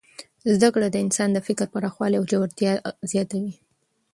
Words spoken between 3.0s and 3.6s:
زیاتوي.